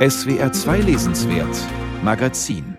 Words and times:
SWR 0.00 0.50
2 0.50 0.78
Lesenswert 0.78 1.54
Magazin 2.02 2.78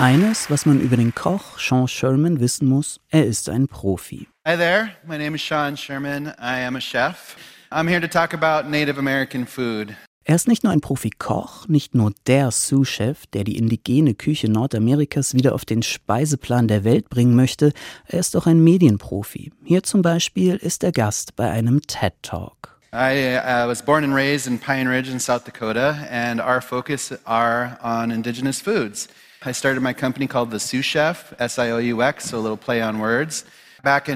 Eines, 0.00 0.50
was 0.50 0.66
man 0.66 0.80
über 0.80 0.96
den 0.96 1.14
Koch 1.14 1.60
Sean 1.60 1.86
Sherman 1.86 2.40
wissen 2.40 2.68
muss, 2.68 2.98
er 3.08 3.24
ist 3.24 3.48
ein 3.48 3.68
Profi. 3.68 4.26
Hi 4.44 4.56
there, 4.56 4.88
my 5.06 5.16
name 5.16 5.36
is 5.36 5.42
Sean 5.42 5.76
Sherman. 5.76 6.26
I 6.40 6.66
am 6.66 6.74
a 6.74 6.80
chef. 6.80 7.36
I'm 7.70 7.86
here 7.86 8.00
to 8.00 8.08
talk 8.08 8.34
about 8.34 8.68
Native 8.68 8.98
American 8.98 9.46
food. 9.46 9.94
Er 10.24 10.34
ist 10.34 10.48
nicht 10.48 10.64
nur 10.64 10.72
ein 10.72 10.80
Profi-Koch, 10.80 11.68
nicht 11.68 11.94
nur 11.94 12.12
der 12.26 12.50
Sous-Chef, 12.50 13.26
der 13.26 13.44
die 13.44 13.58
indigene 13.58 14.14
Küche 14.14 14.50
Nordamerikas 14.50 15.34
wieder 15.34 15.54
auf 15.54 15.64
den 15.64 15.84
Speiseplan 15.84 16.66
der 16.66 16.82
Welt 16.82 17.08
bringen 17.10 17.36
möchte, 17.36 17.72
er 18.06 18.18
ist 18.18 18.36
auch 18.36 18.48
ein 18.48 18.64
Medienprofi. 18.64 19.52
Hier 19.62 19.84
zum 19.84 20.02
Beispiel 20.02 20.56
ist 20.56 20.82
er 20.82 20.90
Gast 20.90 21.36
bei 21.36 21.48
einem 21.48 21.80
TED 21.82 22.14
Talk. 22.22 22.72
I 22.94 23.36
uh, 23.36 23.66
was 23.66 23.80
born 23.80 24.04
and 24.04 24.14
raised 24.14 24.46
in 24.46 24.58
Pine 24.58 24.86
Ridge 24.86 25.08
in 25.08 25.18
South 25.18 25.46
Dakota, 25.46 26.06
and 26.10 26.42
our 26.42 26.60
focus 26.60 27.10
are 27.24 27.78
on 27.82 28.10
indigenous 28.10 28.60
foods. 28.60 29.08
I 29.46 29.52
started 29.52 29.80
my 29.80 29.94
company 29.94 30.26
called 30.26 30.50
The 30.50 30.60
Sous 30.60 30.84
Chef, 30.84 31.32
S-I-O-U-X, 31.38 32.26
so 32.26 32.38
a 32.38 32.40
little 32.40 32.58
play 32.58 32.82
on 32.82 32.98
words. 32.98 33.46
Beim 33.82 34.14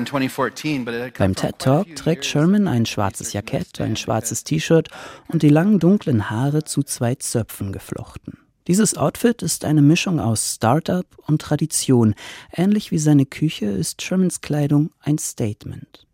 TED 1.35 1.59
Talk 1.59 1.97
trägt 1.97 2.25
Sherman 2.25 2.69
ein 2.69 2.87
schwarzes 2.87 3.33
Jackett, 3.33 3.81
ein 3.81 3.97
schwarzes 3.97 4.45
T-Shirt 4.45 4.91
und 5.27 5.43
die 5.43 5.49
langen 5.49 5.81
dunklen 5.81 6.31
Haare 6.31 6.63
zu 6.63 6.85
zwei 6.85 7.17
Zöpfen 7.17 7.73
geflochten. 7.73 8.39
Dieses 8.69 8.97
Outfit 8.97 9.43
ist 9.43 9.65
eine 9.65 9.83
Mischung 9.83 10.21
aus 10.21 10.55
Startup 10.55 11.07
und 11.27 11.41
Tradition. 11.41 12.15
Ähnlich 12.53 12.93
wie 12.93 12.99
seine 12.99 13.27
Küche 13.27 13.67
ist 13.67 14.03
Shermans 14.03 14.41
Kleidung 14.41 14.91
ein 15.01 15.19
Statement. 15.19 16.06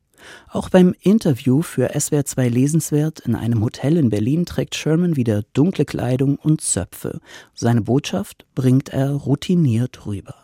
Auch 0.48 0.68
beim 0.68 0.94
Interview 1.00 1.62
für 1.62 1.90
SWR 1.98 2.24
2 2.24 2.48
Lesenswert 2.48 3.20
in 3.20 3.34
einem 3.34 3.62
Hotel 3.62 3.96
in 3.96 4.10
Berlin 4.10 4.46
trägt 4.46 4.74
Sherman 4.74 5.16
wieder 5.16 5.42
dunkle 5.52 5.84
Kleidung 5.84 6.36
und 6.36 6.60
Zöpfe. 6.60 7.20
Seine 7.54 7.82
Botschaft 7.82 8.46
bringt 8.54 8.90
er 8.90 9.10
routiniert 9.10 10.06
rüber. 10.06 10.34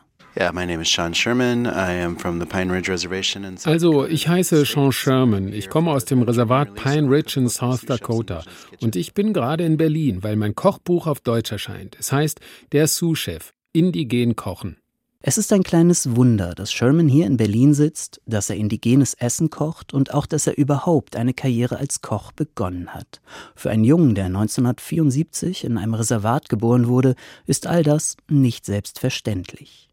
Also, 3.67 4.07
ich 4.07 4.29
heiße 4.29 4.65
Sean 4.67 4.93
Sherman. 4.93 5.53
Ich 5.53 5.69
komme 5.69 5.91
aus 5.91 6.05
dem 6.05 6.23
Reservat 6.23 6.75
Pine 6.75 7.11
Ridge 7.11 7.41
in 7.41 7.49
South 7.49 7.87
Dakota. 7.87 8.45
Und 8.81 8.95
ich 8.95 9.15
bin 9.15 9.33
gerade 9.33 9.65
in 9.65 9.77
Berlin, 9.77 10.23
weil 10.23 10.37
mein 10.37 10.55
Kochbuch 10.55 11.09
auf 11.09 11.21
Deutsch 11.21 11.51
erscheint. 11.51 11.97
Es 11.99 12.13
heißt 12.13 12.41
Der 12.71 12.87
Sous-Chef. 12.87 13.53
Indigen 13.73 14.37
kochen. 14.37 14.77
Es 15.21 15.37
ist 15.37 15.53
ein 15.53 15.65
kleines 15.65 16.15
Wunder, 16.15 16.55
dass 16.55 16.73
Sherman 16.73 17.09
hier 17.09 17.27
in 17.27 17.37
Berlin 17.37 17.75
sitzt, 17.75 18.21
dass 18.25 18.51
er 18.51 18.57
indigenes 18.57 19.15
Essen 19.15 19.51
kocht 19.51 19.93
und 19.93 20.15
auch, 20.15 20.27
dass 20.27 20.47
er 20.47 20.57
überhaupt 20.57 21.17
eine 21.17 21.35
Karriere 21.35 21.79
als 21.79 22.03
Koch 22.03 22.31
begonnen 22.31 22.95
hat. 22.95 23.21
Für 23.57 23.71
einen 23.71 23.83
Jungen, 23.83 24.15
der 24.15 24.27
1974 24.27 25.65
in 25.65 25.77
einem 25.77 25.95
Reservat 25.95 26.49
geboren 26.49 26.87
wurde, 26.87 27.17
ist 27.47 27.67
all 27.67 27.83
das 27.83 28.17
nicht 28.29 28.65
selbstverständlich. 28.65 29.88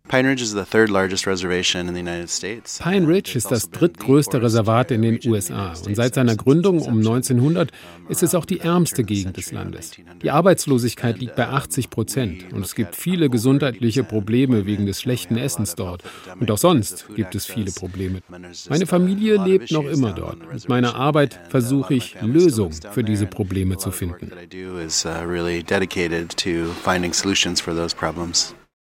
Pine 2.79 3.07
Ridge 3.07 3.37
ist 3.37 3.45
das 3.45 3.65
also 3.65 3.69
drittgrößte 3.71 4.39
Reservat 4.39 4.91
in 4.91 5.01
den 5.01 5.19
USA 5.25 5.73
und 5.85 5.95
seit 5.95 6.13
seiner 6.13 6.35
Gründung 6.35 6.79
um 6.81 6.97
1900 6.99 7.71
ist 8.07 8.21
es 8.21 8.35
auch 8.35 8.45
die 8.45 8.59
ärmste 8.59 9.03
Gegend 9.03 9.37
des 9.37 9.51
Landes. 9.51 9.91
Die 10.21 10.29
Arbeitslosigkeit 10.29 11.17
liegt 11.19 11.35
bei 11.35 11.47
80 11.47 11.89
Prozent 11.89 12.53
und 12.53 12.63
es 12.63 12.75
gibt 12.75 12.95
viele 12.95 13.31
gesundheitliche 13.31 14.03
Probleme 14.03 14.67
wegen 14.67 14.85
des 14.85 15.01
schlechten 15.01 15.37
Essens 15.37 15.73
dort. 15.73 16.03
Und 16.39 16.51
auch 16.51 16.59
sonst 16.59 17.07
gibt 17.15 17.33
es 17.33 17.47
viele 17.47 17.71
Probleme. 17.71 18.19
Meine 18.69 18.85
Familie 18.85 19.43
lebt 19.43 19.71
noch 19.71 19.85
immer 19.85 20.13
dort. 20.13 20.37
Mit 20.53 20.69
meiner 20.69 20.95
Arbeit 20.95 21.39
versuche 21.49 21.95
ich, 21.95 22.15
Lösungen 22.21 22.77
für 22.91 23.03
diese 23.03 23.25
Probleme 23.25 23.77
zu 23.77 23.89
finden. 23.91 24.31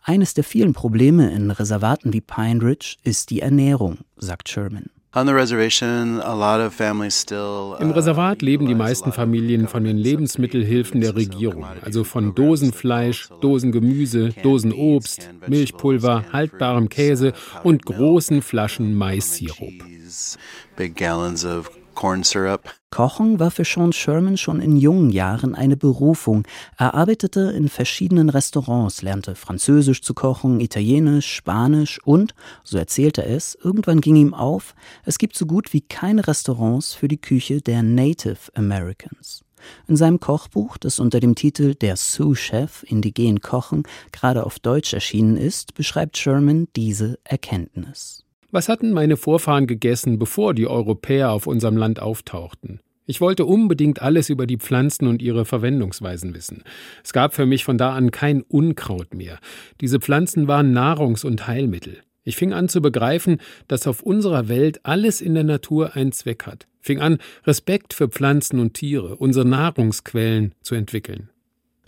Eines 0.07 0.35
der 0.35 0.43
vielen 0.43 0.73
Probleme 0.73 1.31
in 1.31 1.49
Reservaten 1.49 2.13
wie 2.13 2.21
Pine 2.21 2.61
Ridge 2.61 2.97
ist 3.03 3.31
die 3.31 3.39
Ernährung, 3.39 3.97
sagt 4.17 4.49
Sherman. 4.49 4.91
Im 7.79 7.89
Reservat 7.89 8.43
leben 8.43 8.67
die 8.67 8.75
meisten 8.75 9.11
Familien 9.11 9.67
von 9.67 9.83
den 9.83 9.97
Lebensmittelhilfen 9.97 11.01
der 11.01 11.15
Regierung, 11.15 11.65
also 11.81 12.03
von 12.03 12.35
Dosenfleisch, 12.35 13.29
Dosengemüse, 13.41 14.29
Dosenobst, 14.43 15.31
Milchpulver, 15.47 16.25
haltbarem 16.31 16.87
Käse 16.89 17.33
und 17.63 17.83
großen 17.83 18.43
Flaschen 18.43 18.93
Maissirup. 18.93 19.73
Corn 21.95 22.23
Syrup. 22.23 22.71
Kochen 22.91 23.39
war 23.39 23.51
für 23.51 23.65
Sean 23.65 23.91
Sherman 23.91 24.37
schon 24.37 24.61
in 24.61 24.77
jungen 24.77 25.09
Jahren 25.09 25.55
eine 25.55 25.75
Berufung. 25.75 26.43
Er 26.77 26.93
arbeitete 26.93 27.51
in 27.51 27.67
verschiedenen 27.67 28.29
Restaurants, 28.29 29.01
lernte 29.01 29.35
Französisch 29.35 30.01
zu 30.01 30.13
kochen, 30.13 30.59
Italienisch, 30.59 31.33
Spanisch 31.33 31.99
und, 32.05 32.35
so 32.63 32.77
erzählte 32.77 33.25
er 33.25 33.35
es, 33.35 33.55
irgendwann 33.55 34.01
ging 34.01 34.15
ihm 34.15 34.33
auf, 34.33 34.75
es 35.03 35.17
gibt 35.17 35.35
so 35.35 35.45
gut 35.45 35.73
wie 35.73 35.81
keine 35.81 36.27
Restaurants 36.27 36.93
für 36.93 37.07
die 37.07 37.19
Küche 37.19 37.61
der 37.61 37.81
Native 37.81 38.37
Americans. 38.53 39.43
In 39.87 39.97
seinem 39.97 40.19
Kochbuch, 40.19 40.77
das 40.77 40.99
unter 40.99 41.19
dem 41.19 41.35
Titel 41.35 41.75
Der 41.75 41.95
Sous-Chef 41.95 42.83
Indigen 42.83 43.41
Kochen 43.41 43.83
gerade 44.11 44.45
auf 44.45 44.59
Deutsch 44.59 44.93
erschienen 44.93 45.37
ist, 45.37 45.73
beschreibt 45.73 46.17
Sherman 46.17 46.67
diese 46.75 47.19
Erkenntnis. 47.23 48.24
Was 48.55 48.69
hatten 48.69 48.93
meine 48.93 49.17
Vorfahren 49.17 49.67
gegessen, 49.67 50.17
bevor 50.17 50.53
die 50.53 50.65
Europäer 50.65 51.31
auf 51.31 51.45
unserem 51.45 51.75
Land 51.75 51.99
auftauchten? 51.99 52.79
Ich 53.05 53.19
wollte 53.19 53.43
unbedingt 53.43 54.01
alles 54.01 54.29
über 54.29 54.47
die 54.47 54.55
Pflanzen 54.55 55.07
und 55.07 55.21
ihre 55.21 55.43
Verwendungsweisen 55.43 56.33
wissen. 56.33 56.63
Es 57.03 57.11
gab 57.11 57.33
für 57.33 57.45
mich 57.45 57.65
von 57.65 57.77
da 57.77 57.93
an 57.93 58.11
kein 58.11 58.43
Unkraut 58.43 59.13
mehr. 59.13 59.39
Diese 59.81 59.99
Pflanzen 59.99 60.47
waren 60.47 60.71
Nahrungs- 60.71 61.25
und 61.25 61.47
Heilmittel. 61.47 61.97
Ich 62.23 62.37
fing 62.37 62.53
an 62.53 62.69
zu 62.69 62.81
begreifen, 62.81 63.41
dass 63.67 63.87
auf 63.87 64.01
unserer 64.01 64.47
Welt 64.47 64.79
alles 64.83 65.19
in 65.19 65.33
der 65.33 65.43
Natur 65.43 65.97
einen 65.97 66.13
Zweck 66.13 66.45
hat. 66.45 66.65
Fing 66.79 67.01
an, 67.01 67.17
Respekt 67.45 67.93
für 67.93 68.07
Pflanzen 68.07 68.59
und 68.59 68.73
Tiere, 68.73 69.17
unsere 69.17 69.45
Nahrungsquellen 69.45 70.55
zu 70.61 70.75
entwickeln. 70.75 71.29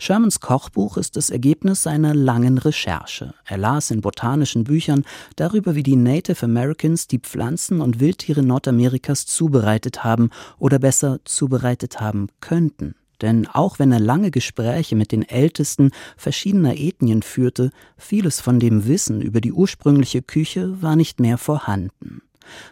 Shermans 0.00 0.38
Kochbuch 0.38 0.96
ist 0.96 1.16
das 1.16 1.28
Ergebnis 1.28 1.82
seiner 1.82 2.14
langen 2.14 2.58
Recherche. 2.58 3.34
Er 3.44 3.58
las 3.58 3.90
in 3.90 4.00
botanischen 4.00 4.62
Büchern 4.62 5.04
darüber, 5.34 5.74
wie 5.74 5.82
die 5.82 5.96
Native 5.96 6.44
Americans 6.44 7.08
die 7.08 7.18
Pflanzen 7.18 7.80
und 7.80 7.98
Wildtiere 7.98 8.42
Nordamerikas 8.44 9.26
zubereitet 9.26 10.04
haben 10.04 10.30
oder 10.58 10.78
besser 10.78 11.18
zubereitet 11.24 12.00
haben 12.00 12.28
könnten. 12.40 12.94
Denn 13.20 13.48
auch 13.48 13.80
wenn 13.80 13.90
er 13.90 13.98
lange 13.98 14.30
Gespräche 14.30 14.94
mit 14.94 15.10
den 15.10 15.28
Ältesten 15.28 15.90
verschiedener 16.16 16.76
Ethnien 16.76 17.22
führte, 17.22 17.72
vieles 17.96 18.40
von 18.40 18.60
dem 18.60 18.86
Wissen 18.86 19.20
über 19.20 19.40
die 19.40 19.52
ursprüngliche 19.52 20.22
Küche 20.22 20.80
war 20.80 20.94
nicht 20.94 21.18
mehr 21.18 21.38
vorhanden. 21.38 22.22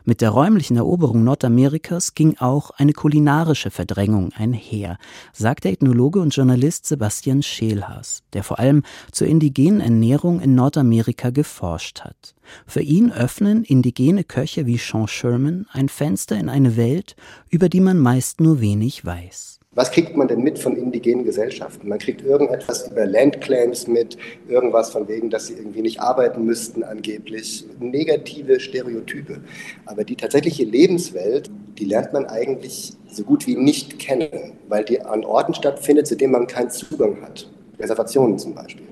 Mit 0.04 0.20
der 0.20 0.30
räumlichen 0.30 0.76
Eroberung 0.76 1.24
Nordamerikas 1.24 2.14
ging 2.14 2.36
auch 2.38 2.70
eine 2.70 2.92
kulinarische 2.92 3.70
Verdrängung 3.70 4.32
einher, 4.34 4.98
sagt 5.32 5.64
der 5.64 5.72
Ethnologe 5.72 6.20
und 6.20 6.34
Journalist 6.34 6.86
Sebastian 6.86 7.42
Scheelhaas, 7.42 8.22
der 8.32 8.42
vor 8.42 8.58
allem 8.58 8.82
zur 9.12 9.26
indigenen 9.26 9.80
Ernährung 9.80 10.40
in 10.40 10.54
Nordamerika 10.54 11.30
geforscht 11.30 12.00
hat. 12.00 12.34
Für 12.66 12.82
ihn 12.82 13.12
öffnen 13.12 13.64
indigene 13.64 14.24
Köche 14.24 14.66
wie 14.66 14.78
Sean 14.78 15.08
Sherman 15.08 15.66
ein 15.72 15.88
Fenster 15.88 16.36
in 16.36 16.48
eine 16.48 16.76
Welt, 16.76 17.16
über 17.50 17.68
die 17.68 17.80
man 17.80 17.98
meist 17.98 18.40
nur 18.40 18.60
wenig 18.60 19.04
weiß. 19.04 19.60
Was 19.76 19.90
kriegt 19.90 20.16
man 20.16 20.26
denn 20.26 20.42
mit 20.42 20.58
von 20.58 20.74
indigenen 20.74 21.26
Gesellschaften? 21.26 21.86
Man 21.86 21.98
kriegt 21.98 22.22
irgendetwas 22.22 22.88
über 22.90 23.04
Landclaims 23.04 23.86
mit, 23.86 24.16
irgendwas 24.48 24.88
von 24.88 25.06
wegen, 25.06 25.28
dass 25.28 25.48
sie 25.48 25.52
irgendwie 25.52 25.82
nicht 25.82 26.00
arbeiten 26.00 26.46
müssten 26.46 26.82
angeblich, 26.82 27.62
negative 27.78 28.58
Stereotype. 28.58 29.42
Aber 29.84 30.02
die 30.02 30.16
tatsächliche 30.16 30.64
Lebenswelt, 30.64 31.50
die 31.78 31.84
lernt 31.84 32.14
man 32.14 32.24
eigentlich 32.24 32.94
so 33.10 33.22
gut 33.22 33.46
wie 33.46 33.54
nicht 33.54 33.98
kennen, 33.98 34.54
weil 34.66 34.82
die 34.82 35.02
an 35.02 35.26
Orten 35.26 35.52
stattfindet, 35.52 36.06
zu 36.06 36.16
denen 36.16 36.32
man 36.32 36.46
keinen 36.46 36.70
Zugang 36.70 37.20
hat. 37.20 37.46
Reservationen 37.78 38.38
zum 38.38 38.54
Beispiel. 38.54 38.86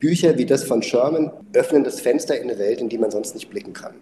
Bücher 0.00 0.36
wie 0.36 0.44
das 0.44 0.64
von 0.64 0.82
Sherman 0.82 1.30
öffnen 1.54 1.82
das 1.82 2.02
Fenster 2.02 2.38
in 2.38 2.50
eine 2.50 2.58
Welt, 2.58 2.82
in 2.82 2.90
die 2.90 2.98
man 2.98 3.10
sonst 3.10 3.32
nicht 3.32 3.48
blicken 3.48 3.72
kann 3.72 3.94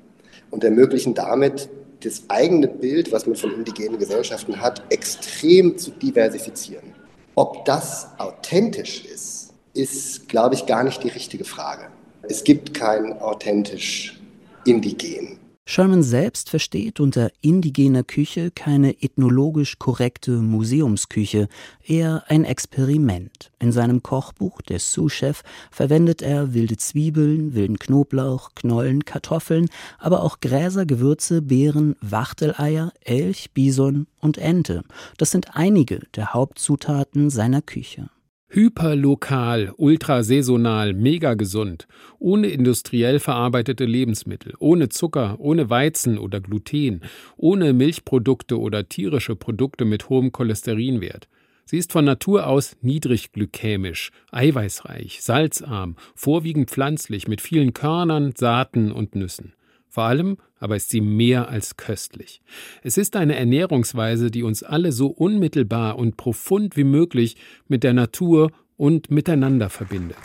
und 0.51 0.65
ermöglichen 0.65 1.15
damit 1.15 1.69
das 2.05 2.25
eigene 2.29 2.69
Bild, 2.69 3.13
was 3.13 3.27
man 3.27 3.37
von 3.37 3.53
indigenen 3.53 3.99
Gesellschaften 3.99 4.61
hat, 4.61 4.83
extrem 4.91 5.79
zu 5.79 5.91
diversifizieren. 5.91 6.95
Ob 7.35 7.65
das 7.65 8.09
authentisch 8.19 9.05
ist, 9.05 9.53
ist, 9.73 10.29
glaube 10.29 10.55
ich, 10.55 10.67
gar 10.67 10.85
nicht 10.85 11.03
die 11.03 11.09
richtige 11.09 11.45
Frage. 11.45 11.89
Es 12.23 12.45
gibt 12.45 12.75
kein 12.75 13.19
authentisch 13.21 14.21
indigen. 14.65 15.39
Sherman 15.67 16.03
selbst 16.03 16.51
versteht 16.51 17.01
unter 17.01 17.31
indigener 17.41 18.05
Küche 18.05 18.51
keine 18.51 19.03
ethnologisch 19.03 19.79
korrekte 19.79 20.33
Museumsküche, 20.33 21.49
eher 21.83 22.23
ein 22.29 22.45
Experiment. 22.45 23.51
In 23.61 23.73
seinem 23.73 24.03
Kochbuch 24.03 24.61
Der 24.61 24.79
Sous-Chef 24.79 25.43
verwendet 25.71 26.21
er 26.21 26.53
wilde 26.53 26.77
Zwiebeln, 26.77 27.55
wilden 27.55 27.79
Knoblauch, 27.79 28.51
Knollen, 28.55 29.07
Kartoffeln, 29.07 29.71
aber 29.99 30.23
auch 30.23 30.41
Gräser, 30.41 30.85
Gewürze, 30.85 31.41
Beeren, 31.41 31.97
Wachteleier, 32.03 32.93
Elch, 33.01 33.53
Bison 33.55 34.07
und 34.21 34.37
Ente. 34.37 34.83
Das 35.17 35.31
sind 35.31 35.57
einige 35.57 36.01
der 36.15 36.35
Hauptzutaten 36.35 37.31
seiner 37.31 37.63
Küche. 37.63 38.11
Hyperlokal, 38.55 39.75
ultrasaisonal, 39.77 40.93
mega 40.93 41.35
gesund, 41.35 41.89
ohne 42.21 42.47
industriell 42.47 43.19
verarbeitete 43.19 43.85
Lebensmittel, 43.85 44.55
ohne 44.61 44.89
Zucker, 44.91 45.41
ohne 45.41 45.71
Weizen 45.71 46.19
oder 46.19 46.41
Gluten, 46.41 47.01
ohne 47.37 47.73
Milchprodukte 47.73 48.61
oder 48.61 48.89
tierische 48.89 49.35
Produkte 49.35 49.85
mit 49.85 50.09
hohem 50.09 50.31
Cholesterinwert. 50.31 51.27
Sie 51.65 51.79
ist 51.79 51.91
von 51.91 52.05
Natur 52.05 52.47
aus 52.47 52.77
niedrig 52.81 53.33
glykämisch, 53.33 54.13
eiweißreich, 54.31 55.21
salzarm, 55.21 55.97
vorwiegend 56.15 56.71
pflanzlich 56.71 57.27
mit 57.27 57.41
vielen 57.41 57.75
Körnern, 57.75 58.35
Saaten 58.37 58.93
und 58.93 59.17
Nüssen. 59.17 59.55
Vor 59.95 60.03
allem 60.03 60.39
aber 60.59 60.75
ist 60.75 60.91
sie 60.91 61.01
mehr 61.01 61.49
als 61.51 61.77
köstlich. 61.77 62.43
Es 62.83 62.99
ist 62.99 63.15
eine 63.15 63.37
Ernährungsweise, 63.37 64.33
die 64.33 64.43
uns 64.43 64.65
alle 64.65 64.91
so 64.91 65.07
unmittelbar 65.07 65.99
und 65.99 66.17
profund 66.17 66.77
wie 66.77 66.83
möglich 66.83 67.37
mit 67.69 67.85
der 67.85 67.93
Natur 67.93 68.51
und 68.77 69.13
miteinander 69.13 69.71
verbindet. 69.71 70.19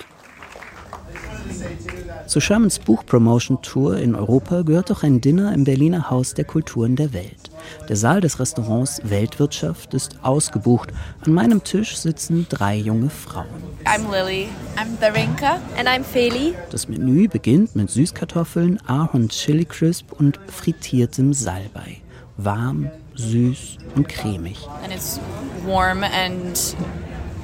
Zu 2.29 2.39
Shermans 2.41 2.77
Buchpromotion-Tour 2.77 3.97
in 3.97 4.13
Europa 4.13 4.61
gehört 4.61 4.91
auch 4.91 5.01
ein 5.01 5.19
Dinner 5.19 5.51
im 5.51 5.63
Berliner 5.63 6.11
Haus 6.11 6.35
der 6.35 6.45
Kulturen 6.45 6.95
der 6.95 7.11
Welt. 7.11 7.49
Der 7.89 7.95
Saal 7.95 8.21
des 8.21 8.39
Restaurants 8.39 9.01
Weltwirtschaft 9.03 9.95
ist 9.95 10.19
ausgebucht. 10.21 10.91
An 11.25 11.33
meinem 11.33 11.63
Tisch 11.63 11.97
sitzen 11.97 12.45
drei 12.47 12.75
junge 12.75 13.09
Frauen. 13.09 13.47
I'm 13.85 14.11
Lily. 14.11 14.47
I'm 14.75 14.99
Darinka. 15.01 15.59
And 15.75 15.87
I'm 15.87 16.03
Feli. 16.03 16.53
Das 16.69 16.87
Menü 16.87 17.27
beginnt 17.27 17.75
mit 17.75 17.89
Süßkartoffeln, 17.89 18.79
Ahorn 18.85 19.29
Chili 19.29 19.65
Crisp 19.65 20.11
und 20.11 20.39
frittiertem 20.45 21.33
Salbei. 21.33 21.97
Warm, 22.37 22.91
süß 23.15 23.79
und 23.95 24.07
cremig. 24.07 24.67
And 24.83 24.93
it's 24.93 25.19
warm 25.65 26.03
and 26.03 26.75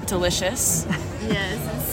delicious. 0.07 0.85
yes. 1.27 1.84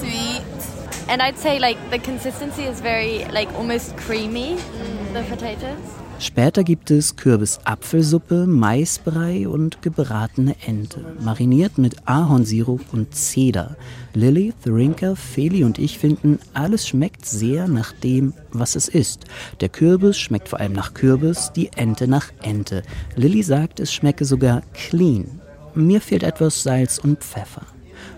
And 1.13 1.21
I'd 1.21 1.37
say 1.37 1.59
like 1.59 1.77
the 1.91 1.99
consistency 1.99 2.63
is 2.63 2.81
very 2.81 3.27
like 3.31 3.53
almost 3.59 3.95
creamy, 3.99 4.57
mm. 4.57 5.13
the 5.13 5.23
potatoes. 5.29 5.77
Später 6.19 6.65
gibt 6.65 6.91
es 6.91 7.17
Kürbis-Apfelsuppe, 7.17 8.47
Maisbrei 8.47 9.47
und 9.47 9.83
gebratene 9.83 10.55
Ente, 10.65 11.05
mariniert 11.21 11.77
mit 11.77 11.97
Ahornsirup 12.09 12.81
und 12.93 13.15
Zeder. 13.15 13.77
Lily, 14.15 14.55
Thurinka, 14.65 15.15
Feli 15.15 15.65
und 15.65 15.79
ich 15.79 15.99
finden, 15.99 16.39
alles 16.55 16.89
schmeckt 16.89 17.27
sehr 17.27 17.69
nach 17.69 17.93
dem, 17.93 18.33
was 18.51 18.75
es 18.75 18.89
ist. 18.89 19.27
Der 19.61 19.69
Kürbis 19.69 20.17
schmeckt 20.17 20.49
vor 20.49 20.61
allem 20.61 20.73
nach 20.73 20.95
Kürbis, 20.95 21.53
die 21.55 21.71
Ente 21.77 22.09
nach 22.09 22.29
Ente. 22.41 22.85
Lily 23.17 23.43
sagt, 23.43 23.81
es 23.81 23.93
schmecke 23.93 24.25
sogar 24.25 24.63
clean. 24.73 25.43
Mir 25.75 26.01
fehlt 26.01 26.23
etwas 26.23 26.63
Salz 26.63 26.99
und 26.99 27.19
Pfeffer. 27.23 27.67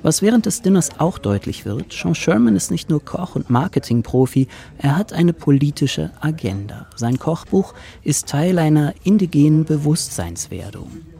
Was 0.02 0.22
während 0.22 0.46
des 0.46 0.62
Dinners 0.62 1.00
auch 1.00 1.19
deutlich 1.19 1.64
wird, 1.64 1.92
Sean 1.92 2.14
Sherman 2.14 2.56
ist 2.56 2.70
nicht 2.70 2.90
nur 2.90 3.04
Koch 3.04 3.36
und 3.36 3.50
Marketingprofi, 3.50 4.48
er 4.78 4.96
hat 4.96 5.12
eine 5.12 5.32
politische 5.32 6.10
Agenda. 6.20 6.86
Sein 6.96 7.19
Kochbuch 7.19 7.75
ist 8.02 8.28
Teil 8.28 8.58
einer 8.58 8.94
indigenen 9.04 9.64
Bewusstseinswerdung. 9.64 11.13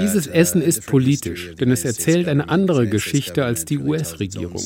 Dieses 0.00 0.26
Essen 0.26 0.62
ist 0.62 0.86
politisch, 0.86 1.54
denn 1.60 1.70
es 1.70 1.84
erzählt 1.84 2.28
eine 2.28 2.48
andere 2.48 2.88
Geschichte 2.88 3.44
als 3.44 3.66
die 3.66 3.76
US-Regierung. 3.76 4.62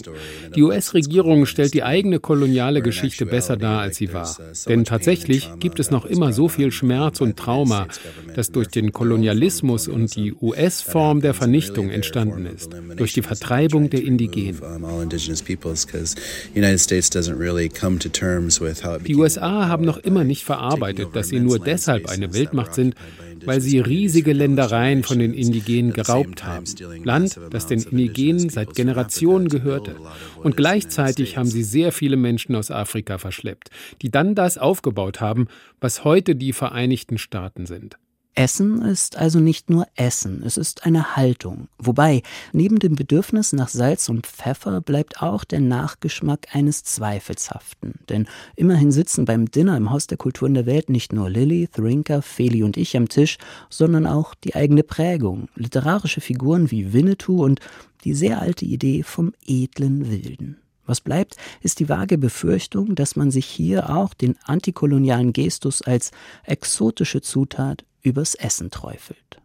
Die 0.54 0.62
US-Regierung 0.62 1.46
stellt 1.46 1.74
die 1.74 1.82
eigene 1.82 2.20
koloniale 2.20 2.80
Geschichte 2.80 3.26
besser 3.26 3.56
dar, 3.56 3.80
als 3.80 3.96
sie 3.96 4.12
war. 4.12 4.36
Denn 4.68 4.84
tatsächlich 4.84 5.50
gibt 5.58 5.80
es 5.80 5.90
noch 5.90 6.04
immer 6.04 6.32
so 6.32 6.48
viel 6.48 6.70
Schmerz 6.70 7.20
und 7.20 7.36
Trauma, 7.36 7.88
das 8.36 8.52
durch 8.52 8.68
den 8.68 8.92
Kolonialismus 8.92 9.88
und 9.88 10.14
die 10.14 10.32
US-Form 10.40 11.20
der 11.20 11.34
Vernichtung 11.34 11.90
entstanden 11.90 12.46
ist, 12.46 12.70
durch 12.96 13.14
die 13.14 13.22
Vertreibung 13.22 13.90
der 13.90 14.02
Indigenen. 14.02 14.60
Die 19.06 19.16
USA 19.16 19.69
haben 19.69 19.84
noch 19.84 19.98
immer 19.98 20.24
nicht 20.24 20.44
verarbeitet, 20.44 21.08
dass 21.14 21.28
sie 21.28 21.40
nur 21.40 21.58
deshalb 21.58 22.08
eine 22.08 22.32
Weltmacht 22.32 22.74
sind, 22.74 22.94
weil 23.46 23.60
sie 23.60 23.78
riesige 23.78 24.32
Ländereien 24.32 25.02
von 25.02 25.19
den 25.19 25.32
Indigenen 25.32 25.93
geraubt 25.93 26.44
haben. 26.44 26.64
Land, 27.04 27.38
das 27.50 27.66
den 27.66 27.81
Indigenen 27.81 28.48
seit 28.48 28.75
Generationen 28.75 29.48
gehörte. 29.48 29.96
Und 30.43 30.56
gleichzeitig 30.56 31.37
haben 31.37 31.48
sie 31.48 31.62
sehr 31.62 31.93
viele 31.93 32.16
Menschen 32.16 32.54
aus 32.54 32.70
Afrika 32.70 33.19
verschleppt, 33.19 33.70
die 34.02 34.10
dann 34.10 34.34
das 34.34 34.58
aufgebaut 34.58 35.20
haben, 35.20 35.46
was 35.81 36.04
heute 36.04 36.37
die 36.37 36.52
Vereinigten 36.52 37.19
Staaten 37.19 37.66
sind. 37.66 37.96
Essen 38.36 38.82
ist 38.82 39.16
also 39.16 39.40
nicht 39.40 39.70
nur 39.70 39.86
Essen, 39.96 40.42
es 40.44 40.58
ist 40.58 40.84
eine 40.84 41.16
Haltung. 41.16 41.68
Wobei, 41.78 42.22
neben 42.52 42.78
dem 42.78 42.94
Bedürfnis 42.94 43.54
nach 43.54 43.68
Salz 43.68 44.10
und 44.10 44.26
Pfeffer 44.26 44.82
bleibt 44.82 45.22
auch 45.22 45.42
der 45.44 45.60
Nachgeschmack 45.60 46.54
eines 46.54 46.84
Zweifelshaften. 46.84 47.94
Denn 48.10 48.28
immerhin 48.54 48.92
sitzen 48.92 49.24
beim 49.24 49.50
Dinner 49.50 49.76
im 49.78 49.90
Haus 49.90 50.06
der 50.06 50.18
Kulturen 50.18 50.52
der 50.52 50.66
Welt 50.66 50.90
nicht 50.90 51.14
nur 51.14 51.30
Lilly, 51.30 51.66
Thrinker, 51.68 52.20
Feli 52.20 52.62
und 52.62 52.76
ich 52.76 52.94
am 52.94 53.08
Tisch, 53.08 53.38
sondern 53.70 54.06
auch 54.06 54.34
die 54.34 54.54
eigene 54.54 54.82
Prägung, 54.82 55.48
literarische 55.54 56.20
Figuren 56.20 56.70
wie 56.70 56.92
Winnetou 56.92 57.42
und 57.42 57.60
die 58.04 58.12
sehr 58.12 58.42
alte 58.42 58.66
Idee 58.66 59.02
vom 59.02 59.32
edlen 59.46 60.10
Wilden. 60.10 60.58
Was 60.86 61.00
bleibt, 61.00 61.36
ist 61.60 61.80
die 61.80 61.88
vage 61.88 62.16
Befürchtung, 62.16 62.94
dass 62.94 63.16
man 63.16 63.30
sich 63.30 63.46
hier 63.46 63.90
auch 63.90 64.14
den 64.14 64.36
antikolonialen 64.44 65.32
Gestus 65.32 65.82
als 65.82 66.12
exotische 66.44 67.20
Zutat 67.20 67.84
übers 68.02 68.34
Essen 68.34 68.70
träufelt. 68.70 69.40